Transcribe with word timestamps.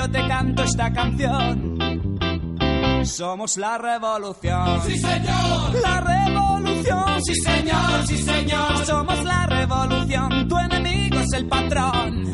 Yo 0.00 0.10
te 0.10 0.26
canto 0.28 0.62
esta 0.62 0.90
canción. 0.92 1.76
Somos 3.04 3.58
la 3.58 3.76
revolución. 3.76 4.82
Sí, 4.86 4.98
señor. 4.98 5.74
La 5.82 6.00
revolución. 6.00 7.22
Sí, 7.22 7.34
señor, 7.34 8.06
sí, 8.06 8.16
señor. 8.16 8.86
Somos 8.86 9.22
la 9.24 9.46
revolución. 9.46 10.48
Tu 10.48 10.58
enemigo 10.58 11.20
es 11.20 11.32
el 11.34 11.46
patrón. 11.48 12.24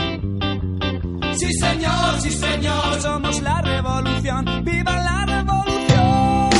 Sí, 1.36 1.52
señor, 1.60 2.20
sí, 2.20 2.30
señor. 2.30 3.00
Somos 3.00 3.42
la 3.42 3.60
revolución. 3.62 4.64
¡Viva 4.64 4.96
la 4.98 5.26
revolución! 5.26 6.50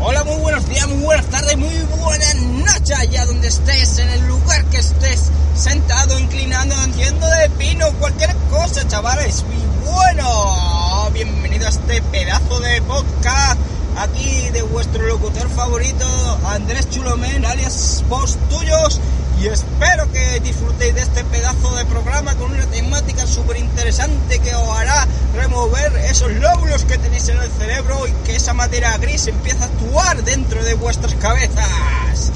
Hola, 0.00 0.24
muy 0.24 0.40
buenos 0.40 0.68
días, 0.68 0.88
muy 0.88 1.04
buenas 1.04 1.26
tardes, 1.26 1.56
muy 1.56 1.78
buenas 1.98 2.34
noches 2.36 2.98
allá 2.98 3.24
donde 3.26 3.48
estés, 3.48 3.98
en 3.98 4.08
el 4.10 4.26
lugar 4.28 4.64
que 4.66 4.76
estés, 4.76 5.30
sentado, 5.54 6.18
inclinando, 6.18 6.74
haciendo 6.74 7.26
de 7.74 7.84
pino, 7.84 7.92
cualquier 7.98 8.34
cosa, 8.50 8.86
chavales. 8.86 9.44
Y 9.52 9.90
bueno, 9.90 11.10
bienvenido 11.12 11.66
a 11.66 11.70
este 11.70 12.02
pedazo 12.02 12.60
de 12.60 12.82
podcast 12.82 13.58
aquí 13.98 14.50
de 14.50 14.62
vuestro 14.62 15.06
locutor 15.06 15.48
favorito, 15.50 16.06
Andrés 16.46 16.88
Chulomén, 16.90 17.44
alias 17.44 18.04
Post 18.08 18.38
Tuyos. 18.48 19.00
Y 19.40 19.48
espero 19.48 20.10
que 20.12 20.40
disfrutéis 20.40 20.94
de 20.94 21.02
este 21.02 21.24
pedazo 21.24 21.74
de 21.74 21.84
programa 21.86 22.34
con 22.36 22.52
una 22.52 22.66
temática 22.66 23.26
súper 23.26 23.56
interesante 23.56 24.38
que 24.38 24.54
os 24.54 24.78
hará 24.78 25.06
remover 25.34 25.92
esos 26.08 26.32
lóbulos 26.32 26.84
que 26.84 26.98
tenéis 26.98 27.28
en 27.28 27.38
el 27.38 27.50
cerebro 27.50 28.06
y 28.06 28.12
que 28.24 28.36
esa 28.36 28.54
materia 28.54 28.96
gris 28.98 29.26
empiece 29.26 29.62
a 29.62 29.66
actuar 29.66 30.22
dentro 30.22 30.62
de 30.62 30.74
vuestras 30.74 31.14
cabezas. 31.14 32.30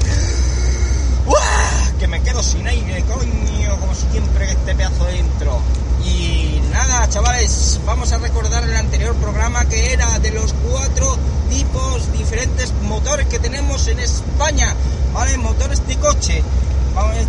Que 1.99 2.07
me 2.07 2.21
quedo 2.21 2.41
sin 2.41 2.65
aire, 2.65 3.03
coño, 3.03 3.77
como 3.79 3.93
siempre 3.93 4.45
que 4.45 4.53
este 4.53 4.73
pedazo 4.73 5.03
de 5.03 5.17
intro. 5.17 5.59
Y 6.05 6.61
nada, 6.71 7.09
chavales, 7.09 7.79
vamos 7.85 8.11
a 8.13 8.17
recordar 8.19 8.63
el 8.63 8.75
anterior 8.75 9.13
programa 9.15 9.65
que 9.65 9.91
era 9.93 10.17
de 10.19 10.31
los 10.31 10.53
cuatro 10.53 11.17
tipos 11.49 12.11
diferentes 12.13 12.71
motores 12.83 13.27
que 13.27 13.37
tenemos 13.39 13.87
en 13.89 13.99
España, 13.99 14.73
¿vale? 15.13 15.37
Motores 15.37 15.85
de 15.87 15.97
coche. 15.97 16.41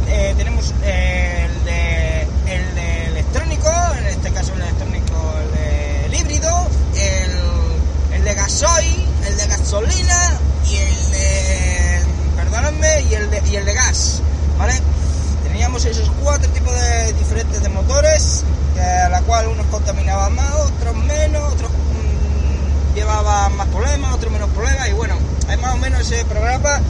Eh, 0.09 0.35
tenemos 0.37 0.73
eh, 0.83 1.49
el, 1.49 1.65
de, 1.65 2.23
el 2.55 2.75
de 2.75 3.07
electrónico, 3.07 3.69
en 3.99 4.07
este 4.07 4.31
caso 4.33 4.53
el 4.55 4.63
electrónico, 4.63 5.35
el, 5.43 5.53
de, 5.53 6.07
el 6.07 6.15
híbrido, 6.15 6.69
el, 6.95 8.17
el 8.17 8.25
de 8.25 8.35
gasoil, 8.35 9.07
el 9.27 9.37
de 9.37 9.47
gasolina 9.47 10.39
y 10.69 10.77
el 10.77 11.11
de, 11.13 12.01
perdónenme, 12.37 13.03
y 13.11 13.15
el 13.15 13.31
de, 13.31 13.43
y 13.49 13.57
el 13.57 13.65
de 13.65 13.75
gas, 13.75 14.23
¿vale? 14.59 14.75
Teníamos 15.45 15.85
esos 15.85 16.11
cuatro 16.23 16.51
tipos 16.51 16.75
de 16.75 17.13
diferentes 17.13 17.63
de 17.63 17.69
motores, 17.69 18.43
que 18.75 18.81
a 18.81 19.09
la 19.09 19.21
cual 19.23 19.47
unos 19.49 19.67
contaminaban 19.67 20.35
más, 20.35 20.53
otros 20.53 20.97
menos, 20.97 21.53
otros 21.53 21.71
mmm, 21.71 22.95
llevaban 22.97 23.57
más 23.57 23.69
problemas, 23.69 24.15
otros 24.15 24.33
menos 24.33 24.51
problemas, 24.51 24.89
y 24.89 24.93
bueno, 24.95 25.15
hay 25.49 25.57
más 25.59 25.75
o 25.75 25.79
menos 25.79 26.01
ese 26.01 26.25
programa 26.25 26.81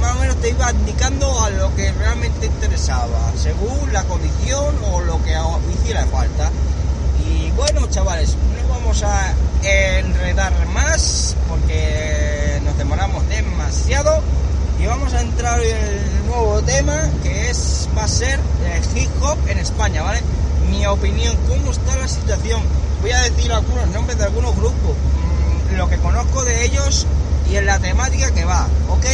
más 0.00 0.16
o 0.16 0.20
menos 0.20 0.36
te 0.36 0.48
iba 0.48 0.70
indicando 0.70 1.44
a 1.44 1.50
lo 1.50 1.76
que 1.76 1.92
realmente 1.92 2.46
interesaba, 2.46 3.32
según 3.36 3.92
la 3.92 4.02
condición 4.04 4.74
o 4.90 5.02
lo 5.02 5.22
que 5.22 5.36
hiciera 5.74 6.06
falta. 6.06 6.50
Y 7.28 7.50
bueno, 7.50 7.86
chavales, 7.88 8.34
no 8.66 8.79
vamos 8.90 9.04
a 9.04 9.34
enredar 9.62 10.52
más 10.74 11.36
porque 11.48 12.60
nos 12.64 12.76
demoramos 12.76 13.22
demasiado 13.28 14.20
y 14.80 14.86
vamos 14.86 15.14
a 15.14 15.20
entrar 15.20 15.60
en 15.62 15.76
el 15.76 16.26
nuevo 16.26 16.60
tema 16.62 17.08
que 17.22 17.50
es 17.50 17.88
va 17.96 18.02
a 18.02 18.08
ser 18.08 18.40
el 18.66 18.98
hip 18.98 19.08
hop 19.22 19.38
en 19.46 19.60
España, 19.60 20.02
¿vale? 20.02 20.20
Mi 20.68 20.84
opinión, 20.86 21.36
cómo 21.46 21.70
está 21.70 21.96
la 21.98 22.08
situación. 22.08 22.62
Voy 23.00 23.12
a 23.12 23.20
decir 23.20 23.52
algunos 23.52 23.86
nombres 23.90 24.18
de 24.18 24.24
algunos 24.24 24.56
grupos, 24.56 24.96
lo 25.76 25.88
que 25.88 25.96
conozco 25.98 26.42
de 26.44 26.64
ellos 26.64 27.06
y 27.48 27.58
en 27.58 27.66
la 27.66 27.78
temática 27.78 28.32
que 28.32 28.44
va, 28.44 28.66
¿ok? 28.88 29.06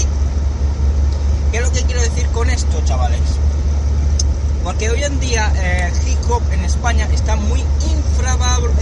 ¿Qué 1.52 1.58
es 1.58 1.62
lo 1.62 1.70
que 1.70 1.82
quiero 1.82 2.00
decir 2.00 2.26
con 2.28 2.48
esto, 2.48 2.80
chavales? 2.86 3.20
Porque 4.64 4.88
hoy 4.88 5.04
en 5.04 5.20
día 5.20 5.52
el 5.54 5.92
eh, 5.92 6.02
hip 6.06 6.30
hop 6.30 6.42
en 6.50 6.64
España 6.64 7.06
está 7.12 7.36
muy 7.36 7.62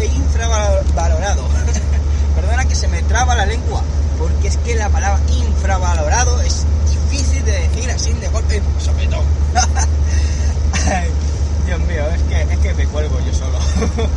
infravalorado. 0.05 1.45
Perdona 2.35 2.65
que 2.67 2.75
se 2.75 2.89
me 2.89 3.03
traba 3.03 3.35
la 3.35 3.47
lengua, 3.47 3.83
porque 4.19 4.49
es 4.49 4.57
que 4.59 4.75
la 4.75 4.89
palabra 4.89 5.21
infravalorado 5.29 6.41
es 6.43 6.67
difícil 6.91 7.45
de 7.45 7.53
decir 7.53 7.91
así 7.91 8.13
de 8.13 8.29
golpe 8.29 8.63
sobre 8.79 9.07
todo. 9.07 9.23
Dios 11.67 11.81
mío, 11.81 12.05
es 12.15 12.23
que, 12.23 12.43
es 12.53 12.59
que 12.59 12.75
me 12.75 12.87
cuelgo 12.87 13.19
yo 13.21 13.33
solo. 13.33 13.59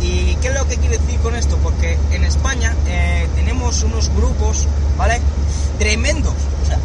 ¿Y 0.00 0.34
qué 0.36 0.48
es 0.48 0.54
lo 0.54 0.66
que 0.68 0.76
quiero 0.76 0.98
decir 0.98 1.18
con 1.20 1.34
esto? 1.34 1.56
Porque 1.58 1.98
en 2.12 2.24
España 2.24 2.74
eh, 2.86 3.26
tenemos 3.34 3.82
unos 3.82 4.08
grupos, 4.10 4.66
¿vale? 4.96 5.20
Tremendos. 5.78 6.34
O 6.62 6.66
sea, 6.66 6.78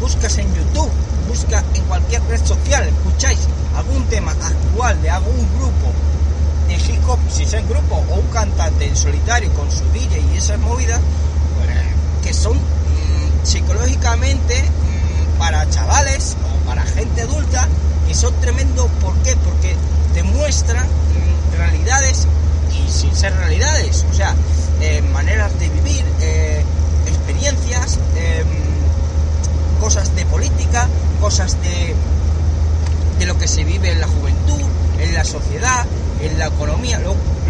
buscas 0.00 0.36
en 0.38 0.52
YouTube, 0.54 0.90
busca 1.28 1.64
en 1.74 1.84
cualquier 1.84 2.22
red 2.24 2.44
social, 2.44 2.88
escucháis 2.88 3.38
algún 3.76 4.04
tema 4.06 4.32
actual 4.32 5.00
de 5.00 5.10
algún 5.10 5.48
grupo 5.56 5.85
si 7.30 7.44
es 7.44 7.52
el 7.52 7.66
grupo 7.66 8.02
o 8.10 8.14
un 8.16 8.26
cantante 8.28 8.86
en 8.86 8.96
solitario 8.96 9.52
con 9.52 9.70
su 9.70 9.84
DJ 9.92 10.20
y 10.32 10.38
esas 10.38 10.58
movidas, 10.58 11.00
que 12.24 12.34
son 12.34 12.56
mmm, 12.56 13.44
psicológicamente 13.46 14.62
mmm, 14.62 15.38
para 15.38 15.68
chavales 15.70 16.36
o 16.42 16.66
para 16.66 16.82
gente 16.82 17.22
adulta, 17.22 17.68
que 18.08 18.14
son 18.14 18.34
tremendos, 18.40 18.90
¿por 19.00 19.14
qué? 19.18 19.36
Porque 19.36 19.76
te 20.14 20.22
muestran 20.24 20.84
mmm, 20.86 21.56
realidades 21.56 22.26
y 22.72 22.90
sin 22.90 23.14
ser 23.14 23.34
realidades, 23.36 24.04
o 24.10 24.14
sea, 24.14 24.34
eh, 24.80 25.02
maneras 25.12 25.56
de 25.60 25.68
vivir, 25.68 26.04
eh, 26.20 26.64
experiencias, 27.06 27.98
eh, 28.16 28.44
cosas 29.80 30.14
de 30.16 30.26
política, 30.26 30.88
cosas 31.20 31.56
de, 31.62 31.94
de 33.18 33.26
lo 33.26 33.38
que 33.38 33.46
se 33.46 33.62
vive 33.62 33.92
en 33.92 34.00
la 34.00 34.08
juventud, 34.08 34.60
en 34.98 35.14
la 35.14 35.24
sociedad, 35.24 35.86
en 36.20 36.38
la 36.38 36.46
economía, 36.46 37.00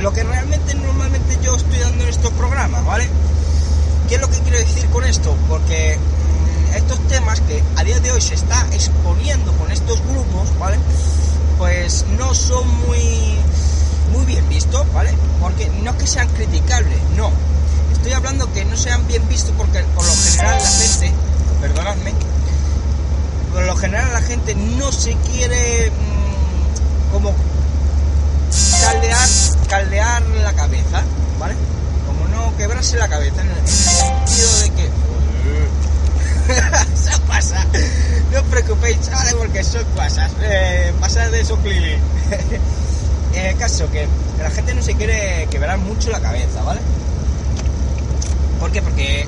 lo, 0.00 0.12
que 0.12 0.22
realmente 0.22 0.74
normalmente 0.74 1.38
yo 1.42 1.54
estoy 1.56 1.78
dando 1.78 2.04
en 2.04 2.10
estos 2.10 2.32
programas, 2.32 2.84
¿vale? 2.84 3.08
¿Qué 4.08 4.16
es 4.16 4.20
lo 4.20 4.28
que 4.30 4.38
quiero 4.40 4.58
decir 4.58 4.86
con 4.90 5.04
esto? 5.04 5.36
Porque 5.48 5.98
mmm, 5.98 6.74
estos 6.74 6.98
temas 7.08 7.40
que 7.40 7.62
a 7.76 7.84
día 7.84 8.00
de 8.00 8.12
hoy 8.12 8.20
se 8.20 8.34
está 8.34 8.66
exponiendo 8.72 9.52
con 9.52 9.70
estos 9.70 10.00
grupos, 10.02 10.48
¿vale? 10.58 10.78
Pues 11.58 12.04
no 12.18 12.34
son 12.34 12.68
muy, 12.86 13.36
muy 14.12 14.24
bien 14.26 14.48
vistos, 14.48 14.84
¿vale? 14.92 15.12
Porque 15.40 15.68
no 15.82 15.90
es 15.90 15.96
que 15.96 16.06
sean 16.06 16.28
criticables, 16.28 16.98
no. 17.16 17.30
Estoy 17.92 18.12
hablando 18.12 18.52
que 18.52 18.64
no 18.64 18.76
sean 18.76 19.06
bien 19.08 19.26
vistos 19.28 19.52
porque 19.56 19.82
por 19.94 20.04
lo 20.04 20.12
general 20.12 20.62
la 20.62 20.70
gente 20.70 21.12
perdonadme, 21.60 22.12
por 23.52 23.64
lo 23.64 23.76
general 23.76 24.12
la 24.12 24.20
gente 24.20 24.54
no 24.54 24.92
se 24.92 25.14
quiere 25.14 25.65
quebrarse 32.86 32.96
la 32.96 33.08
cabeza, 33.08 33.40
en 33.40 33.48
el, 33.48 33.56
en 33.56 33.62
el 33.62 33.68
sentido 33.68 34.58
de 34.60 34.70
que... 34.70 34.90
eso 36.94 37.20
pasa, 37.26 37.66
no 38.32 38.38
os 38.38 38.46
preocupéis, 38.46 39.00
chavales, 39.00 39.34
porque 39.34 39.64
son 39.64 39.84
cosas, 39.96 40.30
eh, 40.42 40.92
pasa 41.00 41.28
de 41.28 41.40
eso, 41.40 41.56
Clili. 41.58 41.96
el 43.34 43.56
caso 43.56 43.90
que 43.90 44.06
la 44.40 44.50
gente 44.50 44.74
no 44.74 44.82
se 44.82 44.94
quiere 44.94 45.48
quebrar 45.50 45.78
mucho 45.78 46.10
la 46.10 46.20
cabeza, 46.20 46.62
¿vale? 46.62 46.80
¿Por 48.60 48.70
qué? 48.70 48.80
Porque 48.82 49.26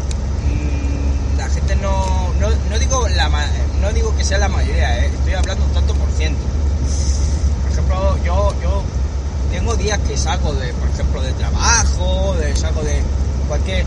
la 1.36 1.48
gente 1.48 1.76
no, 1.76 2.32
no, 2.40 2.48
no, 2.70 2.78
digo 2.78 3.08
la, 3.08 3.28
no 3.80 3.92
digo 3.92 4.16
que 4.16 4.24
sea 4.24 4.38
la 4.38 4.48
mayoría, 4.48 5.04
¿eh? 5.04 5.06
estoy 5.06 5.34
hablando 5.34 5.64
un 5.64 5.72
tanto 5.72 5.94
por 5.94 6.10
ciento. 6.12 6.40
Por 7.62 7.72
ejemplo, 7.72 8.18
yo, 8.24 8.54
yo 8.62 8.82
tengo 9.50 9.74
días 9.76 9.98
que 10.06 10.16
salgo 10.16 10.52
de, 10.54 10.72
por 10.74 10.88
ejemplo, 10.88 11.22
de 11.22 11.32
trabajo, 11.32 12.36
de, 12.36 12.56
salgo 12.56 12.82
de 12.82 13.02
cualquier, 13.48 13.84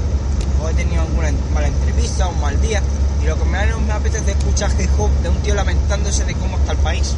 o 0.62 0.69
he 0.69 0.74
tenido 0.74 1.02
alguna 1.04 1.31
mala 1.54 1.68
entrevista, 1.68 2.28
un 2.28 2.42
mal 2.42 2.60
día, 2.60 2.81
y 3.22 3.28
lo 3.28 3.38
que 3.38 3.46
menos 3.46 3.80
me 3.81 3.94
apetece 3.94 4.31
escuchar 4.31 4.72
hip 4.72 4.90
de 5.22 5.30
un 5.30 5.38
tío 5.44 5.54
lamentándose 5.54 6.25
de 6.25 6.34
cómo 6.34 6.58
está 6.58 6.74
el 6.74 6.80
país. 6.80 7.16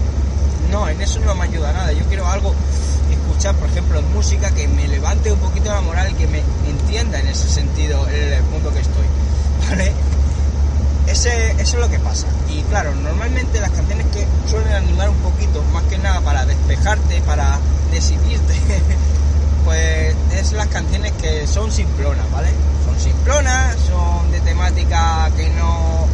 No, 0.72 0.88
en 0.88 1.01
eso 1.01 1.19
no 1.19 1.34
me 1.36 1.45
ayuda 1.45 1.72
nada. 1.72 1.92
Yo 1.94 2.04
quiero 2.06 2.28
algo, 2.28 2.54
escuchar, 3.12 3.56
por 3.56 3.69
ejemplo, 3.69 4.01
música 4.13 4.51
que 4.51 4.68
me 4.68 4.88
levante 4.88 5.31
un 5.31 5.40
poquito 5.40 5.69
la 5.69 5.81
moral 5.81 6.12
y 6.12 6.16
que 6.16 6.28
me 6.28 6.42
entienda 6.68 7.19
en 7.19 7.28
ese 7.28 7.50
sentido 7.50 8.07
en 8.10 8.34
el 8.34 8.44
mundo 8.44 8.72
que 8.74 8.80
estoy. 8.80 9.06
¿Vale? 9.69 9.94
Ese, 11.07 11.51
eso 11.51 11.62
es 11.62 11.74
lo 11.75 11.89
que 11.89 12.00
pasa. 12.00 12.28
Y 12.50 12.62
claro, 12.63 12.94
normalmente 12.96 13.60
las 13.60 13.72
canciones 13.72 14.07
que 14.07 14.25
suelen 14.50 14.74
animar 14.74 15.10
un 15.10 15.18
poquito, 15.18 15.63
más 15.74 15.84
que 15.84 15.98
nada 15.98 16.22
para 16.22 16.46
despejarte, 16.46 17.22
para 17.22 17.60
decidirte, 17.92 18.54
pues 19.63 20.15
es 20.33 20.51
las 20.54 20.68
canciones 20.68 21.12
que 21.13 21.48
son 21.48 21.71
simplonas, 21.71 22.30
¿vale? 22.31 22.50
Son 22.86 23.00
simplonas, 23.00 23.77
son 23.88 24.31
de 24.31 24.39
temática 24.42 25.30
que 25.36 25.50
no, 25.51 26.07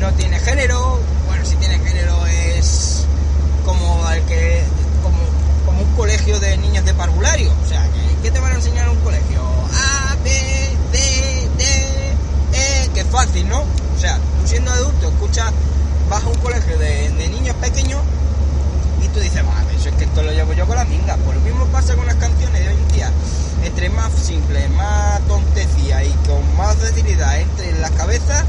no 0.00 0.12
tiene 0.14 0.38
género, 0.40 0.98
bueno, 1.26 1.44
si 1.44 1.56
tiene 1.56 1.78
género 1.78 2.26
es 2.26 3.04
como 3.64 4.08
el 4.10 4.22
que 4.22 4.62
como, 5.02 5.18
como 5.64 5.82
un 5.82 5.96
colegio 5.96 6.38
de 6.40 6.56
niños 6.58 6.84
de 6.84 6.94
parvulario, 6.94 7.52
o 7.64 7.68
sea, 7.68 7.86
¿qué 8.22 8.30
te 8.30 8.40
van 8.40 8.52
a 8.52 8.54
enseñar 8.56 8.86
en 8.86 8.96
un 8.96 9.02
colegio? 9.02 9.40
A, 9.40 10.16
B, 10.22 10.30
D, 10.92 11.48
D, 11.58 12.14
E, 12.52 12.88
que 12.94 13.04
fácil, 13.04 13.48
¿no? 13.48 13.60
O 13.60 14.00
sea, 14.00 14.16
tú 14.16 14.46
siendo 14.46 14.70
adulto, 14.70 15.08
escuchas, 15.08 15.52
vas 16.08 16.22
a 16.22 16.26
un 16.26 16.38
colegio 16.38 16.76
de, 16.78 17.10
de 17.10 17.28
niños 17.28 17.54
pequeños 17.56 18.00
y 19.02 19.08
tú 19.08 19.20
dices, 19.20 19.44
vale, 19.44 19.65
eso 19.86 19.94
es 19.94 19.94
que 19.98 20.04
esto 20.04 20.22
lo 20.22 20.32
llevo 20.32 20.52
yo 20.52 20.66
con 20.66 20.76
la 20.76 20.84
minga. 20.84 21.16
Pues 21.16 21.36
lo 21.36 21.42
mismo 21.42 21.64
pasa 21.66 21.94
con 21.94 22.06
las 22.06 22.16
canciones 22.16 22.60
de 22.60 22.68
hoy 22.68 22.74
en 22.74 22.88
día. 22.88 23.10
Entre 23.64 23.88
más 23.90 24.12
simple, 24.12 24.68
más 24.70 25.20
tontecía 25.26 26.02
y 26.04 26.10
con 26.26 26.56
más 26.56 26.74
facilidad 26.76 27.38
entre 27.40 27.70
en 27.70 27.80
las 27.80 27.90
cabezas, 27.92 28.44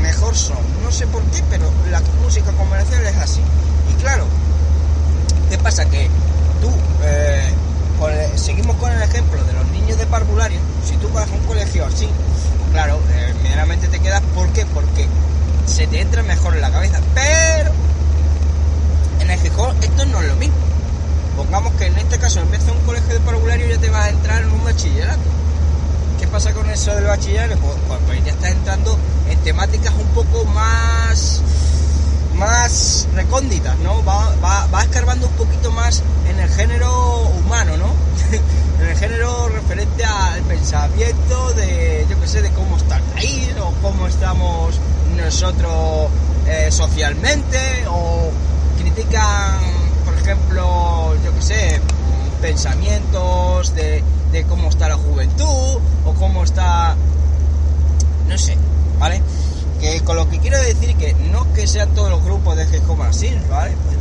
mejor 0.00 0.34
son. 0.36 0.58
No 0.82 0.90
sé 0.92 1.06
por 1.06 1.22
qué, 1.24 1.42
pero 1.50 1.70
la 1.90 2.00
música 2.22 2.50
comercial 2.52 3.04
es 3.06 3.16
así. 3.16 3.40
Y 3.90 3.94
claro, 4.02 4.26
¿qué 5.50 5.58
pasa? 5.58 5.84
Que 5.86 6.08
tú, 6.60 6.70
eh, 7.02 7.50
el- 8.10 8.38
seguimos 8.38 8.76
con 8.76 8.90
el 8.92 9.02
ejemplo 9.02 9.42
de 9.44 9.52
los 9.54 9.66
niños 9.68 9.96
de 9.98 10.06
parvulario, 10.06 10.58
si 10.86 10.96
tú 10.96 11.08
vas 11.10 11.28
a 11.30 11.32
un 11.34 11.44
colegio 11.44 11.86
así, 11.86 12.08
claro, 12.72 12.98
eh, 13.12 13.32
te 13.90 13.98
quedas, 14.00 14.22
¿por 14.34 14.48
qué? 14.50 14.66
Porque 14.66 15.06
se 15.66 15.86
te 15.86 16.00
entra 16.00 16.22
mejor 16.22 16.54
en 16.54 16.60
la 16.62 16.70
cabeza, 16.70 17.00
pero 17.14 17.70
en 19.20 19.30
el 19.30 19.40
Gijón 19.40 19.76
esto 19.82 20.04
no 20.06 20.20
es 20.20 20.28
lo 20.28 20.36
mismo. 20.36 20.63
Pongamos 21.36 21.72
que 21.74 21.86
en 21.86 21.96
este 21.98 22.18
caso, 22.18 22.40
en 22.40 22.50
vez 22.50 22.64
de 22.64 22.72
un 22.72 22.78
colegio 22.80 23.12
de 23.14 23.20
parvulario, 23.20 23.66
ya 23.68 23.78
te 23.78 23.90
vas 23.90 24.06
a 24.06 24.10
entrar 24.10 24.42
en 24.42 24.50
un 24.50 24.64
bachillerato. 24.64 25.20
¿Qué 26.20 26.26
pasa 26.28 26.52
con 26.52 26.68
eso 26.70 26.94
del 26.94 27.04
bachillerato? 27.04 27.56
Pues, 27.60 27.74
pues- 27.88 28.00
pues 28.06 28.24
ya 28.24 28.32
estás 28.32 28.50
entrando 28.50 28.96
en 29.28 29.38
temáticas 29.40 29.92
un 29.98 30.06
poco 30.08 30.44
más 30.46 31.40
más 32.34 33.06
recónditas, 33.14 33.78
¿no? 33.78 34.04
Va, 34.04 34.34
va, 34.42 34.66
va 34.66 34.82
escarbando 34.82 35.26
un 35.28 35.32
poquito 35.34 35.70
más 35.70 36.02
en 36.28 36.40
el 36.40 36.48
género 36.50 37.28
humano, 37.38 37.76
¿no? 37.76 37.86
en 38.82 38.88
el 38.90 38.96
género 38.96 39.48
referente 39.50 40.04
al 40.04 40.40
pensamiento 40.42 41.52
de, 41.54 42.04
yo 42.10 42.20
qué 42.20 42.26
sé, 42.26 42.42
de 42.42 42.50
cómo 42.50 42.76
está 42.76 42.96
el 42.96 43.02
país 43.04 43.48
o 43.60 43.72
cómo 43.82 44.08
estamos 44.08 44.74
nosotros 45.16 46.08
eh, 46.48 46.68
socialmente 46.72 47.84
o 47.88 48.30
critican, 48.80 49.54
ejemplo, 50.24 51.14
yo 51.22 51.34
qué 51.34 51.42
sé, 51.42 51.80
pensamientos 52.40 53.74
de, 53.74 54.02
de 54.32 54.44
cómo 54.44 54.68
está 54.68 54.88
la 54.88 54.96
juventud 54.96 55.80
o 56.04 56.14
cómo 56.18 56.44
está 56.44 56.96
no 58.28 58.38
sé, 58.38 58.56
¿vale? 58.98 59.20
Que 59.80 60.00
con 60.00 60.16
lo 60.16 60.28
que 60.30 60.38
quiero 60.38 60.58
decir 60.58 60.96
que 60.96 61.12
no 61.30 61.52
que 61.52 61.66
sean 61.66 61.94
todos 61.94 62.10
los 62.10 62.24
grupos 62.24 62.56
de 62.56 62.64
hip 62.64 63.00
así, 63.02 63.30
¿vale? 63.50 63.76
Pues 63.84 63.98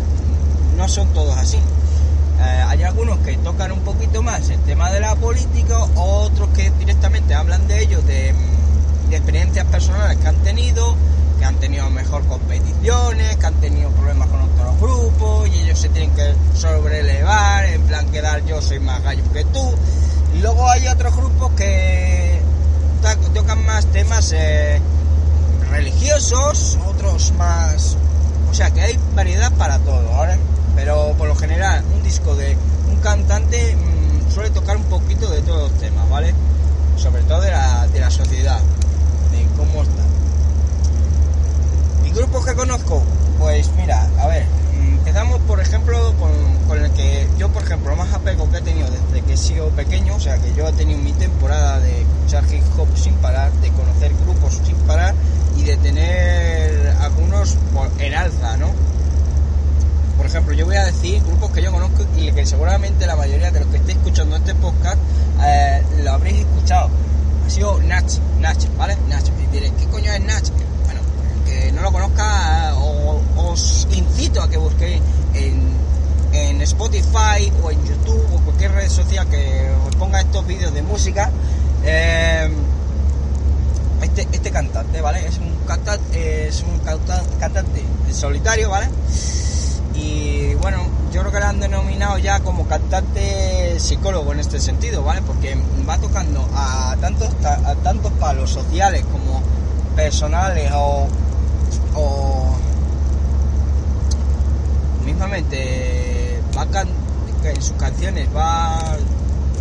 no 0.78 0.88
son 0.88 1.10
todos 1.14 1.38
así. 1.38 1.58
Eh, 1.58 2.64
hay 2.68 2.84
algunos 2.84 3.20
que 3.20 3.38
tocan 3.38 3.74
un 3.74 3.82
poquito 3.82 4.24
más 4.24 4.50
el 4.50 4.60
tema 4.62 4.92
de 4.92 5.02
la 5.02 5.16
política, 5.16 5.78
otros 5.96 6.50
que 6.56 6.72
directamente 6.80 7.34
hablan 7.34 7.68
de 7.68 7.84
ellos, 7.84 8.06
de 8.06 8.34
experiencias 9.12 9.66
personales 9.68 10.18
que 10.18 10.28
han 10.28 10.38
tenido, 10.38 10.96
que 11.44 11.48
han 11.48 11.56
tenido 11.58 11.90
mejor 11.90 12.26
competiciones, 12.28 13.36
que 13.36 13.46
han 13.46 13.56
tenido 13.56 13.90
problemas 13.90 14.30
con 14.30 14.44
otros 14.44 14.80
grupos 14.80 15.50
y 15.50 15.60
ellos 15.60 15.78
se 15.78 15.90
tienen 15.90 16.16
que 16.16 16.34
sobrelevar, 16.56 17.66
en 17.66 17.82
plan 17.82 18.10
quedar 18.12 18.46
yo 18.46 18.62
soy 18.62 18.80
más 18.80 19.04
gallo 19.04 19.24
que 19.34 19.44
tú. 19.44 19.76
Luego 20.42 20.70
hay 20.70 20.88
otros 20.88 21.14
grupos 21.14 21.52
que 21.58 22.40
tocan 23.34 23.66
más 23.66 23.86
temas 23.88 24.32
eh, 24.34 24.80
religiosos, 25.70 26.80
otros 26.88 27.34
más... 27.34 27.98
O 28.50 28.54
sea 28.54 28.72
que 28.72 28.80
hay 28.80 28.98
variedad 29.14 29.52
para 29.52 29.80
todo, 29.80 30.18
¿vale? 30.18 30.38
Pero 30.78 31.14
por 31.18 31.28
lo 31.28 31.36
general 31.36 31.84
un 31.94 32.04
disco 32.04 32.36
de 32.36 32.56
un 32.90 33.02
cantante 33.02 33.76
mm, 33.76 34.32
suele 34.32 34.50
tocar 34.52 34.78
un 34.78 34.86
poquito 34.86 35.30
de 35.30 35.42
todos 35.42 35.72
los 35.72 35.80
temas, 35.82 36.10
¿vale? 36.10 36.34
Sobre 36.96 37.22
todo 37.24 37.42
de 37.42 37.52
la, 37.52 37.86
de 37.88 38.00
la 38.00 38.12
sociedad, 38.12 38.62
cómo 39.58 39.84
está. 39.84 40.23
¿Y 42.14 42.18
grupos 42.18 42.46
que 42.46 42.54
conozco? 42.56 43.02
Pues 43.40 43.70
mira, 43.78 44.08
a 44.20 44.28
ver, 44.28 44.46
mm, 44.46 44.94
empezamos 45.00 45.40
por 45.42 45.60
ejemplo 45.60 46.14
con, 46.20 46.32
con 46.68 46.84
el 46.84 46.92
que 46.92 47.28
yo, 47.38 47.50
por 47.50 47.64
ejemplo, 47.64 47.92
lo 47.92 47.96
más 47.98 48.14
apego 48.14 48.50
que 48.52 48.58
he 48.58 48.62
tenido 48.62 48.88
desde 48.90 49.22
que 49.26 49.34
he 49.34 49.38
sido 49.38 49.70
pequeño, 49.70 50.16
o 50.16 50.20
sea 50.20 50.38
que 50.38 50.54
yo 50.54 50.68
he 50.68 50.74
tenido 50.74 51.00
mi 51.00 51.14
temporada 51.14 51.80
de 51.80 52.02
escuchar 52.02 52.44
hip 52.54 52.64
hop 52.78 52.88
sin 52.96 53.14
parar, 53.16 53.52
de 53.54 53.70
conocer 53.72 54.12
grupos 54.24 54.60
sin 54.66 54.76
parar 54.88 55.14
y 55.58 55.64
de 55.64 55.78
tener 55.78 56.96
algunos 57.02 57.56
por- 57.74 57.90
en 58.00 58.14
alza, 58.14 58.58
¿no? 58.58 58.68
Por 60.18 60.28
ejemplo, 60.28 60.54
yo 60.54 60.66
voy 60.66 60.76
a 60.76 60.86
decir 60.86 61.22
grupos 61.24 61.52
que 61.52 61.62
yo 61.64 61.72
conozco 61.72 62.06
y 62.16 62.32
que 62.32 62.46
seguramente 62.46 63.06
la 63.08 63.16
mayoría 63.16 63.52
de 63.52 63.60
los 63.62 63.70
que 63.70 63.78
estéis 63.78 63.98
escuchando 63.98 64.36
este 64.36 64.54
podcast 64.56 64.98
eh, 65.44 65.82
lo 66.04 66.12
habréis 66.14 66.40
escuchado. 66.40 66.90
Ha 67.46 67.50
sido 67.50 67.80
Nach, 67.82 68.06
Nach, 68.40 68.58
¿vale? 68.78 68.96
Nach. 69.10 69.24
Y 69.28 69.48
diréis, 69.52 69.74
¿qué 69.80 69.86
coño 69.88 70.12
es 70.14 70.22
Nach? 70.24 70.44
No 71.72 71.82
lo 71.82 71.92
conozca, 71.92 72.74
os 73.38 73.88
incito 73.92 74.42
a 74.42 74.50
que 74.50 74.58
busquéis 74.58 75.02
en, 75.34 75.62
en 76.34 76.62
Spotify 76.62 77.52
o 77.64 77.72
en 77.72 77.84
YouTube 77.86 78.26
o 78.36 78.40
cualquier 78.42 78.72
red 78.74 78.90
social 78.90 79.28
que 79.28 79.72
os 79.88 79.96
ponga 79.96 80.20
estos 80.22 80.46
vídeos 80.46 80.74
de 80.74 80.82
música. 80.82 81.30
eh, 81.84 82.50
este, 84.02 84.28
este 84.32 84.52
cantante, 84.52 85.00
¿vale? 85.02 85.26
Es 85.26 85.38
un 85.38 85.54
cantante, 85.66 86.48
es 86.48 86.62
un 86.64 86.78
canta- 86.80 87.24
cantante 87.40 87.82
solitario, 88.12 88.70
¿vale? 88.70 88.88
Y 89.96 90.56
bueno, 90.56 90.80
yo 91.14 91.22
creo 91.22 91.32
que 91.32 91.40
le 91.40 91.46
han 91.46 91.60
denominado 91.62 92.18
ya 92.18 92.40
como 92.42 92.66
cantante 92.68 93.80
psicólogo 93.80 94.34
en 94.34 94.40
este 94.40 94.60
sentido, 94.60 95.04
¿vale? 95.04 95.22
Porque 95.22 95.56
va 95.88 95.98
tocando 96.00 96.46
a 96.54 96.96
tantos, 97.00 97.30
ta- 97.40 97.62
a 97.66 97.76
tantos 97.76 98.12
palos 98.14 98.50
sociales 98.52 99.06
como 99.12 99.42
personales 99.96 100.70
o, 100.76 101.08
o 101.96 102.56
mismamente 105.06 106.40
va 106.58 106.66
can- 106.68 106.88
en 107.44 107.62
sus 107.62 107.76
canciones 107.78 108.28
va 108.36 108.80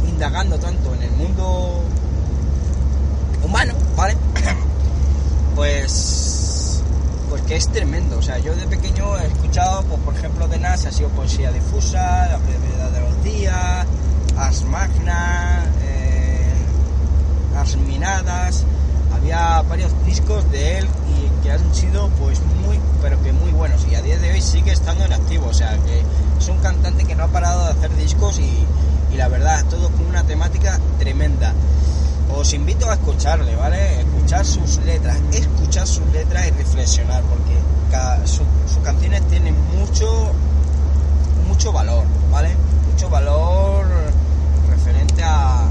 indagando 0.09 0.57
tanto 0.59 0.95
en 0.95 1.03
el 1.03 1.11
mundo 1.13 1.81
humano, 3.45 3.73
¿vale? 3.97 4.17
pues 5.57 6.81
pues 7.29 7.43
que 7.43 7.57
es 7.57 7.67
tremendo. 7.69 8.19
O 8.19 8.23
sea, 8.23 8.39
yo 8.39 8.55
de 8.55 8.67
pequeño 8.67 9.19
he 9.19 9.27
escuchado, 9.27 9.83
pues, 9.85 10.01
por 10.03 10.15
ejemplo, 10.15 10.47
de 10.49 10.59
Nas, 10.59 10.85
ha 10.87 10.93
sido 10.93 11.09
poesía 11.11 11.51
difusa, 11.51 12.29
la 12.29 12.37
brevedad 12.37 12.91
de 12.91 13.01
los 13.01 13.25
días, 13.25 13.87
Ars 14.37 14.65
Magna, 14.65 15.65
eh, 15.83 16.53
Ars 17.59 17.77
Minadas. 17.79 18.65
Había 19.15 19.63
varios 19.63 19.91
discos 20.05 20.49
de 20.53 20.79
él 20.79 20.89
que 21.43 21.51
han 21.51 21.75
sido, 21.75 22.09
pues, 22.21 22.41
muy, 22.65 22.79
pero 23.01 23.23
que 23.23 23.33
muy 23.33 23.51
buenos. 23.53 23.85
Y 23.91 23.95
a 23.95 24.03
día 24.03 24.19
de 24.19 24.33
hoy 24.33 24.41
sigue 24.41 24.73
estando 24.73 25.05
en 25.05 25.13
activo. 25.13 25.47
O 25.47 25.55
sea, 25.55 25.77
que 25.79 26.03
es 26.39 26.49
un 26.49 26.59
cantante 26.59 27.05
que 27.05 27.15
no 27.15 27.25
ha 27.25 27.29
parado 27.29 27.65
de 27.65 27.71
hacer 27.71 27.95
discos 27.97 28.39
y, 28.39 28.67
y 29.13 29.17
la 29.17 29.29
verdad, 29.29 29.65
todo 29.69 29.89
con 29.91 30.07
una 30.07 30.23
temática 30.25 30.79
tremenda 30.99 31.53
os 32.37 32.53
invito 32.55 32.89
a 32.89 32.95
escucharle, 32.95 33.55
¿vale? 33.57 34.01
Escuchar 34.01 34.45
sus 34.45 34.79
letras, 34.79 35.19
escuchar 35.33 35.87
sus 35.87 36.07
letras 36.13 36.47
y 36.49 36.51
reflexionar, 36.51 37.23
porque 37.23 38.27
sus 38.27 38.79
canciones 38.83 39.27
tienen 39.29 39.55
mucho, 39.77 40.33
mucho 41.47 41.73
valor, 41.73 42.05
¿vale? 42.31 42.57
Mucho 42.91 43.11
valor 43.11 43.87
referente 44.71 45.23
a, 45.23 45.69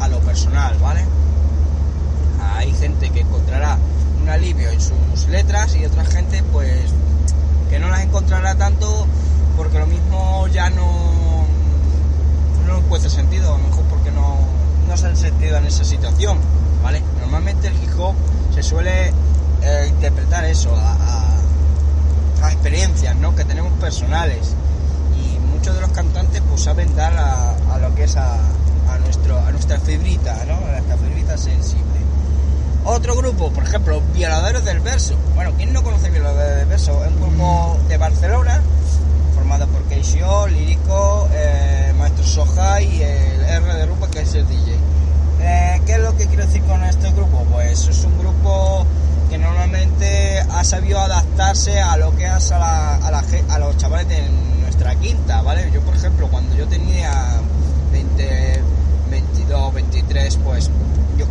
a 0.00 0.08
lo 0.08 0.20
personal, 0.20 0.76
¿vale? 0.78 1.04
Hay 2.54 2.72
gente 2.72 3.10
que 3.10 3.20
encontrará 3.20 3.76
alivio 4.28 4.70
en 4.70 4.80
sus 4.80 5.28
letras 5.28 5.74
y 5.76 5.84
otra 5.84 6.04
gente, 6.04 6.42
pues, 6.52 6.80
que 7.70 7.78
no 7.78 7.88
las 7.88 8.02
encontrará 8.02 8.54
tanto 8.54 9.06
porque 9.56 9.78
lo 9.78 9.86
mismo 9.86 10.46
ya 10.48 10.70
no, 10.70 11.46
no 12.66 12.78
encuentra 12.78 13.10
sentido, 13.10 13.54
a 13.54 13.58
lo 13.58 13.64
mejor 13.64 13.84
porque 13.84 14.10
no, 14.10 14.36
no 14.88 14.96
se 14.96 15.06
han 15.06 15.16
sentido 15.16 15.56
en 15.56 15.66
esa 15.66 15.84
situación, 15.84 16.38
¿vale? 16.82 17.02
Normalmente 17.20 17.68
el 17.68 17.74
hip 17.82 17.98
hop 17.98 18.14
se 18.54 18.62
suele 18.62 19.12
eh, 19.62 19.86
interpretar 19.88 20.44
eso 20.44 20.70
a, 20.76 21.32
experiencias 22.48 23.16
¿no? 23.16 23.34
que 23.34 23.44
tenemos 23.44 23.72
personales 23.80 24.54
y 25.16 25.38
muchos 25.40 25.74
de 25.74 25.80
los 25.80 25.90
cantantes 25.90 26.40
pues 26.48 26.62
saben 26.62 26.94
dar 26.94 27.16
a, 27.16 27.56
a 27.74 27.78
lo 27.78 27.92
que 27.94 28.04
es 28.04 28.16
a, 28.16 28.34
a 28.34 28.98
nuestro 28.98 29.38
a 29.38 29.50
nuestra 29.50 29.80
fibrita 29.80 30.44
¿no? 30.46 30.54
a 30.54 30.72
nuestra 30.72 30.96
fibrita 30.96 31.36
sensible 31.36 32.05
otro 32.86 33.16
grupo 33.16 33.50
por 33.50 33.64
ejemplo 33.64 34.00
Violadores 34.14 34.64
del 34.64 34.80
Verso 34.80 35.14
bueno 35.34 35.52
¿quién 35.56 35.72
no 35.72 35.82
conoce 35.82 36.08
Violadores 36.10 36.56
del 36.56 36.66
Verso? 36.66 37.04
es 37.04 37.10
un 37.10 37.20
grupo 37.20 37.78
de 37.88 37.96
Barcelona 37.96 38.62
formado 39.34 39.66
por 39.66 39.82
Keisho, 39.84 40.46
Lírico, 40.46 41.28
eh, 41.32 41.92
Maestro 41.98 42.24
Soja 42.24 42.80
y 42.80 43.02
el 43.02 43.42
R 43.42 43.74
de 43.74 43.86
Rupa 43.86 44.08
que 44.08 44.20
es 44.20 44.34
el 44.34 44.46
DJ 44.46 44.76
eh, 45.40 45.82
¿qué 45.84 45.94
es 45.94 45.98
lo 46.00 46.16
que 46.16 46.26
quiero 46.26 46.46
decir 46.46 46.62
con 46.62 46.82
este 46.84 47.10
grupo? 47.10 47.44
pues 47.52 47.88
es 47.88 48.04
un 48.04 48.18
grupo 48.18 48.86
que 49.28 49.38
normalmente 49.38 50.40
ha 50.40 50.62
sabido 50.62 51.00
adaptarse 51.00 51.80
a 51.80 51.96
lo 51.96 52.14
que 52.16 52.26
es 52.26 52.52
a, 52.52 52.58
la, 52.58 52.96
a, 52.96 53.10
la, 53.10 53.24
a 53.48 53.58
los 53.58 53.76
chavales 53.76 54.08
de 54.08 54.22
nuestra 54.60 54.94
quinta, 54.94 55.42
¿vale? 55.42 55.68
Yo, 55.72 55.80
por 55.80 55.96
ejemplo, 55.96 56.28
cuando 56.28 56.54
yo 56.54 56.68
tenía 56.68 57.40
20, 57.90 58.60
22, 59.10 59.74
23, 59.74 60.38
pues 60.44 60.70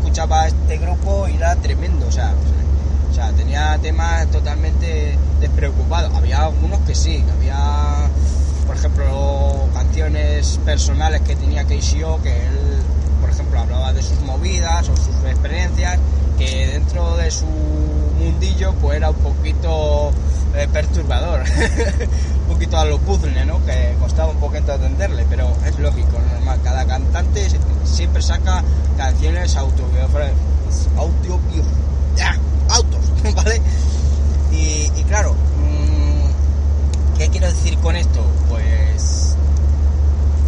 escuchaba 0.06 0.46
este 0.48 0.78
grupo 0.78 1.28
y 1.28 1.36
era 1.36 1.56
tremendo, 1.56 2.06
o 2.08 2.12
sea, 2.12 2.32
o 3.10 3.14
sea 3.14 3.32
tenía 3.32 3.76
temas 3.82 4.28
totalmente 4.28 5.18
despreocupados. 5.40 6.14
Había 6.14 6.44
algunos 6.44 6.80
que 6.82 6.94
sí, 6.94 7.26
había, 7.36 8.08
por 8.68 8.76
ejemplo, 8.76 9.68
canciones 9.74 10.60
personales 10.64 11.22
que 11.22 11.36
tenía 11.36 11.66
Keishio, 11.66 12.22
que 12.22 12.30
él, 12.30 12.84
por 13.20 13.32
ejemplo, 13.32 13.60
hablaba 13.60 13.94
de 13.94 14.04
sus 14.04 14.20
movidas 14.22 14.88
o 14.90 14.96
sus 14.96 15.16
experiencias, 15.26 15.98
que 16.38 16.68
dentro 16.68 17.18
de 17.18 17.32
su 17.32 17.48
mundillo 18.20 18.74
pues 18.82 18.98
era 18.98 19.10
un 19.10 19.16
poquito 19.16 20.12
eh, 20.56 20.68
perturbador, 20.72 21.44
un 22.42 22.54
poquito 22.54 22.78
a 22.78 22.86
los 22.86 23.00
puzzles, 23.02 23.46
¿no? 23.46 23.64
Que 23.66 23.96
costaba 24.00 24.32
un 24.32 24.40
poquito 24.40 24.74
atenderle, 24.74 25.26
pero 25.30 25.52
es 25.66 25.78
lógico, 25.80 26.20
normal. 26.34 26.60
Cada 26.64 26.86
cantante 26.86 27.48
siempre 27.84 28.22
saca 28.22 28.64
canciones 28.98 29.56
autobiográficas, 29.56 30.32
autos, 32.70 33.02
¿vale? 33.36 33.62
Y 34.52 35.04
claro, 35.04 35.34
mmm, 35.34 37.18
¿qué 37.18 37.30
quiero 37.30 37.48
decir 37.48 37.78
con 37.80 37.96
esto? 37.96 38.26
Pues 38.50 39.36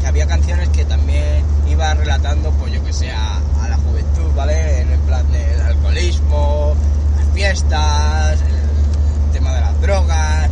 que 0.02 0.08
había 0.08 0.28
canciones 0.28 0.70
que 0.70 0.86
también 0.86 1.44
iba 1.70 1.94
relatando, 1.94 2.52
pues 2.52 2.74
yo 2.74 2.84
que 2.84 2.94
sé, 2.94 3.12
a, 3.12 3.38
a 3.62 3.68
la 3.68 3.78
juventud, 3.78 4.32
¿vale? 4.36 4.82
En 4.82 4.92
el 4.92 5.00
plan 5.00 5.30
del 5.32 5.62
alcoholismo, 5.62 6.76
las 7.18 7.28
fiestas, 7.34 8.40
el 8.42 9.32
tema 9.32 9.54
de 9.54 9.62
las 9.62 9.82
drogas. 9.82 10.50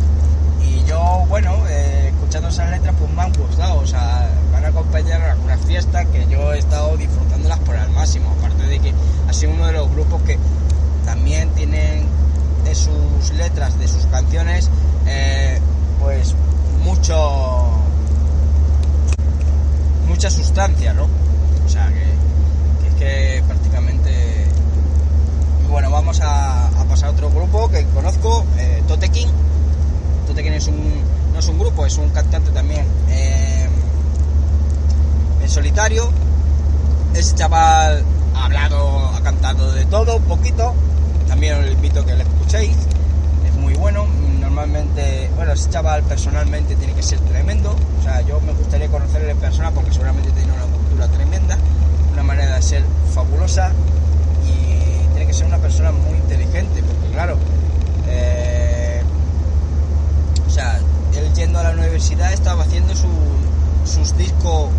Y 0.62 0.84
yo, 0.88 1.24
bueno, 1.28 1.56
eh, 1.68 2.10
escuchando 2.12 2.48
esas 2.48 2.70
letras, 2.70 2.94
pues 2.98 3.10
me 3.12 3.22
han 3.22 3.32
gustado. 3.32 3.78
O 3.78 3.86
sea, 3.86 4.30
van 4.52 4.64
a 4.64 4.68
acompañar 4.68 5.22
a 5.22 5.32
algunas 5.32 5.60
fiestas 5.60 6.06
que 6.06 6.26
yo 6.28 6.52
he 6.52 6.58
estado 6.58 6.96
disfrutándolas 6.96 7.58
por 7.60 7.76
al 7.76 7.90
máximo. 7.90 8.34
Aparte 8.38 8.64
de 8.64 8.78
que 8.78 8.92
ha 9.28 9.32
sido 9.32 9.52
uno 9.52 9.66
de 9.66 9.72
los 9.72 9.90
grupos 9.90 10.22
que 10.22 10.38
también 11.04 11.48
tienen 11.50 12.06
de 12.64 12.74
sus 12.74 13.32
letras, 13.56 13.78
de 13.78 13.88
sus 13.88 14.04
canciones, 14.06 14.68
eh, 15.06 15.58
pues 16.02 16.34
mucho 16.84 17.70
mucha 20.06 20.30
sustancia, 20.30 20.92
¿no? 20.92 21.04
O 21.64 21.68
sea, 21.68 21.88
que, 21.88 22.86
es 22.86 22.94
que 22.98 23.42
prácticamente... 23.46 24.46
Bueno, 25.70 25.90
vamos 25.90 26.20
a, 26.22 26.70
pasar 26.88 27.08
a 27.08 27.12
otro 27.12 27.30
grupo 27.30 27.68
que 27.70 27.84
conozco, 27.86 28.44
eh, 28.58 28.82
Totekin. 28.86 29.28
Totekin 30.26 30.52
es 30.52 30.68
un, 30.68 31.02
no 31.32 31.38
es 31.38 31.48
un 31.48 31.58
grupo, 31.58 31.86
es 31.86 31.96
un 31.96 32.10
cantante 32.10 32.50
también 32.50 32.84
eh, 33.08 33.66
en 35.42 35.48
solitario. 35.48 36.10
Ese 37.14 37.34
chaval 37.34 38.04
ha 38.34 38.44
hablado, 38.44 39.10
ha 39.14 39.20
cantado 39.22 39.72
de 39.72 39.86
todo, 39.86 40.16
un 40.16 40.24
poquito. 40.24 40.74
También 41.26 41.54
os 41.54 41.70
invito 41.70 42.00
a 42.00 42.06
que 42.06 42.14
lo 42.14 42.22
escuchéis. 42.22 42.95
Muy 43.60 43.74
bueno. 43.74 44.06
Normalmente, 44.40 45.30
bueno, 45.36 45.52
ese 45.52 45.68
chaval 45.70 46.02
personalmente 46.02 46.76
tiene 46.76 46.94
que 46.94 47.02
ser 47.02 47.18
tremendo. 47.20 47.76
O 47.98 48.02
sea, 48.02 48.20
yo 48.22 48.40
me 48.40 48.52
gustaría 48.52 48.88
conocerle 48.88 49.32
en 49.32 49.38
persona 49.38 49.70
porque 49.70 49.92
seguramente 49.92 50.30
tiene 50.30 50.52
una 50.52 50.64
cultura 50.64 51.08
tremenda, 51.08 51.58
una 52.12 52.22
manera 52.22 52.56
de 52.56 52.62
ser 52.62 52.84
fabulosa 53.14 53.72
y 54.46 55.06
tiene 55.14 55.26
que 55.26 55.34
ser 55.34 55.46
una 55.46 55.58
persona 55.58 55.92
muy 55.92 56.16
inteligente 56.16 56.82
porque, 56.82 57.12
claro, 57.12 57.36
eh, 58.08 59.02
o 60.46 60.50
sea, 60.50 60.78
él 61.14 61.32
yendo 61.34 61.58
a 61.58 61.64
la 61.64 61.70
universidad 61.70 62.32
estaba 62.32 62.62
haciendo 62.62 62.94
su, 62.94 63.08
sus 63.84 64.16
discos 64.16 64.70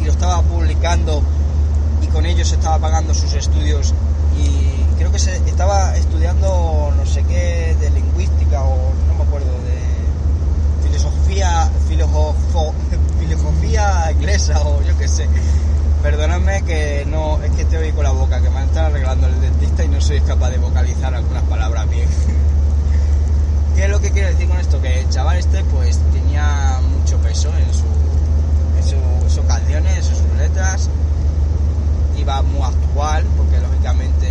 y 0.00 0.04
lo 0.04 0.12
estaba 0.12 0.42
publicando 0.42 1.22
y 2.02 2.06
con 2.06 2.26
ellos 2.26 2.52
estaba 2.52 2.78
pagando 2.78 3.14
sus 3.14 3.32
estudios 3.34 3.94
y 4.38 4.69
que 5.12 5.18
se 5.18 5.36
estaba 5.36 5.96
estudiando 5.96 6.92
no 6.96 7.06
sé 7.06 7.22
qué 7.24 7.76
de 7.80 7.90
lingüística 7.90 8.62
o 8.62 8.92
no 9.08 9.14
me 9.14 9.24
acuerdo 9.24 9.52
de 9.62 10.88
filosofía 10.88 11.70
filosofo, 11.88 12.74
filosofía 13.18 14.12
inglesa 14.12 14.60
o 14.62 14.82
yo 14.82 14.96
qué 14.98 15.08
sé. 15.08 15.26
Perdóname 16.02 16.62
que 16.62 17.04
no 17.06 17.42
es 17.42 17.50
que 17.52 17.76
oí 17.76 17.92
con 17.92 18.04
la 18.04 18.10
boca 18.10 18.40
que 18.40 18.48
me 18.50 18.64
están 18.64 18.86
arreglando 18.86 19.26
el 19.26 19.40
dentista 19.40 19.84
y 19.84 19.88
no 19.88 20.00
soy 20.00 20.20
capaz 20.20 20.50
de 20.50 20.58
vocalizar 20.58 21.14
algunas 21.14 21.42
palabras 21.44 21.88
bien. 21.90 22.08
¿qué 23.76 23.84
es 23.84 23.90
lo 23.90 24.00
que 24.00 24.10
quiero 24.10 24.28
decir 24.28 24.48
con 24.48 24.58
esto? 24.58 24.80
que 24.80 25.00
el 25.00 25.08
chaval 25.08 25.38
este 25.38 25.64
pues 25.64 25.98
tenía 26.12 26.80
mucho 26.98 27.16
peso 27.18 27.48
en 27.48 27.72
su 27.72 27.86
en 28.76 28.84
su, 28.84 29.34
sus 29.34 29.44
canciones 29.46 30.06
en 30.08 30.16
sus 30.16 30.38
letras 30.38 30.88
iba 32.18 32.42
muy 32.42 32.62
actual 32.62 33.24
porque 33.36 33.58
lógicamente 33.58 34.28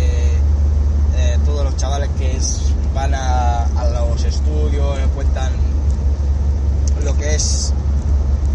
eh, 1.16 1.38
todos 1.44 1.64
los 1.64 1.76
chavales 1.76 2.08
que 2.16 2.36
es, 2.36 2.60
van 2.94 3.14
a, 3.14 3.64
a, 3.64 3.88
los 3.90 4.22
estudios 4.24 4.98
cuentan 5.14 5.52
lo 7.04 7.16
que 7.16 7.34
es 7.34 7.72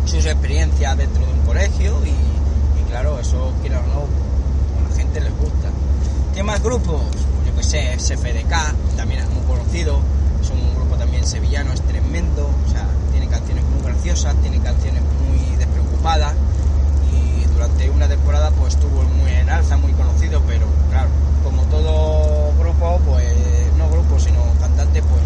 sus 0.05 0.25
experiencias 0.25 0.97
dentro 0.97 1.25
de 1.25 1.33
un 1.33 1.41
colegio 1.41 1.97
y, 2.05 2.09
y 2.09 2.83
claro 2.89 3.19
eso 3.19 3.51
quiero 3.61 3.79
o 3.79 3.83
no 3.83 3.99
a 4.79 4.89
la 4.89 4.95
gente 4.95 5.19
les 5.19 5.37
gusta 5.37 5.69
¿qué 6.33 6.43
más 6.43 6.61
grupos? 6.75 7.01
Pues 7.35 7.47
yo 7.47 7.55
que 7.55 7.63
sé 7.63 7.99
SFDK 7.99 8.95
también 8.97 9.21
es 9.21 9.29
muy 9.29 9.43
conocido 9.45 9.99
es 10.41 10.49
un 10.49 10.75
grupo 10.75 10.95
también 10.95 11.25
sevillano 11.25 11.73
es 11.73 11.81
tremendo 11.81 12.49
o 12.67 12.71
sea 12.71 12.87
tiene 13.11 13.27
canciones 13.27 13.63
muy 13.65 13.81
graciosas 13.81 14.35
tiene 14.41 14.59
canciones 14.59 15.01
muy 15.01 15.55
despreocupadas 15.57 16.33
durante 17.55 17.89
una 17.89 18.07
temporada 18.07 18.51
pues 18.51 18.73
estuvo 18.73 19.01
muy 19.03 19.31
en 19.31 19.49
alza, 19.49 19.77
muy 19.77 19.93
conocido, 19.93 20.41
pero 20.45 20.67
claro, 20.91 21.07
como 21.43 21.63
todo 21.63 22.51
grupo, 22.59 22.99
pues 23.05 23.33
no 23.77 23.89
grupo, 23.89 24.19
sino 24.19 24.43
cantante, 24.59 25.01
pues 25.01 25.23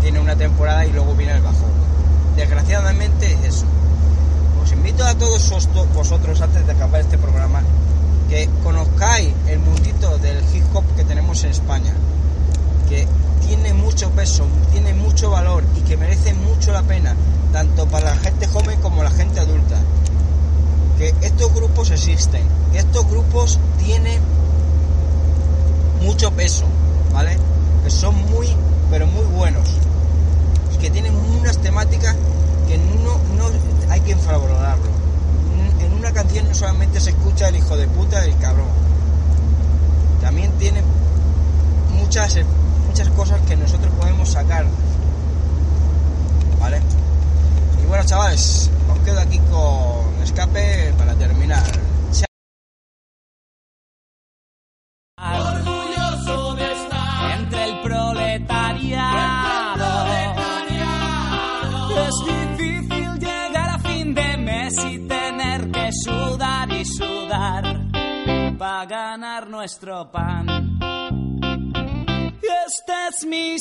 tiene 0.00 0.18
una 0.18 0.34
temporada 0.34 0.86
y 0.86 0.92
luego 0.92 1.14
viene 1.14 1.34
el 1.34 1.42
bajón. 1.42 1.70
Desgraciadamente 2.36 3.32
es 3.34 3.56
eso. 3.56 3.66
Os 4.62 4.72
invito 4.72 5.04
a 5.04 5.14
todos 5.14 5.52
vosotros, 5.94 6.40
antes 6.40 6.66
de 6.66 6.72
acabar 6.72 7.00
este 7.00 7.18
programa, 7.18 7.60
que 8.28 8.48
conozcáis 8.62 9.32
el 9.46 9.58
mundito 9.58 10.18
del 10.18 10.42
hip 10.54 10.64
hop 10.74 10.84
que 10.96 11.04
en 11.44 11.50
España, 11.50 11.94
que 12.88 13.06
tiene 13.46 13.72
mucho 13.74 14.10
peso, 14.10 14.46
tiene 14.72 14.94
mucho 14.94 15.30
valor 15.30 15.64
y 15.76 15.80
que 15.82 15.96
merece 15.96 16.34
mucho 16.34 16.72
la 16.72 16.82
pena, 16.82 17.14
tanto 17.52 17.86
para 17.86 18.14
la 18.14 18.16
gente 18.16 18.46
joven 18.46 18.80
como 18.80 19.02
la 19.02 19.10
gente 19.10 19.40
adulta 19.40 19.76
que 20.98 21.14
estos 21.22 21.54
grupos 21.54 21.90
existen, 21.92 22.42
estos 22.74 23.08
grupos 23.08 23.60
tienen 23.78 24.20
mucho 26.02 26.32
peso, 26.32 26.64
¿vale? 27.12 27.38
Que 27.84 27.90
son 27.90 28.16
muy, 28.30 28.48
pero 28.90 29.06
muy 29.06 29.24
buenos 29.26 29.68
y 30.74 30.78
que 30.78 30.90
tienen 30.90 31.14
unas 31.14 31.58
temáticas 31.58 32.16
que 32.66 32.78
no, 32.78 33.16
no 33.36 33.50
hay 33.90 34.00
que 34.00 34.10
infravalorarlo. 34.12 34.98
En 35.80 35.92
una 35.92 36.12
canción 36.12 36.48
no 36.48 36.54
solamente 36.54 37.00
se 37.00 37.10
escucha 37.10 37.48
el 37.48 37.56
hijo 37.56 37.76
de 37.76 37.86
puta 37.86 38.26
y 38.26 38.30
el 38.30 38.38
cabrón, 38.38 38.66
también 40.20 40.50
tiene 40.58 40.82
muchas, 42.08 42.38
muchas 42.86 43.08
cosas 43.10 43.38
que 43.42 43.54
nosotros 43.54 43.92
podemos 44.00 44.30
sacar, 44.30 44.64
¿vale? 46.58 46.80
Y 47.82 47.86
bueno, 47.86 48.02
chavales, 48.06 48.70
os 48.90 48.98
quedo 49.00 49.20
aquí 49.20 49.38
con 49.50 50.22
escape 50.22 50.94
para 50.96 51.14
terminar. 51.16 51.62
Orgulloso 55.18 56.54
de 56.54 56.72
estar 56.72 57.40
entre 57.40 57.64
el 57.64 57.80
proletariado. 57.82 59.08
Es 62.06 62.14
difícil 62.24 63.18
llegar 63.18 63.68
a 63.68 63.78
fin 63.80 64.14
de 64.14 64.36
mes 64.38 64.74
y 64.82 64.98
tener 65.06 65.70
que 65.70 65.90
sudar 65.92 66.72
y 66.72 66.84
sudar 66.86 67.82
para 68.56 68.86
ganar 68.86 69.50
nuestro 69.50 70.10
pan. 70.10 70.77
Este 72.88 73.08
es 73.08 73.26
mi 73.26 73.58